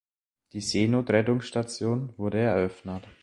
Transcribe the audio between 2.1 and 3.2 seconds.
wurde eröffnet.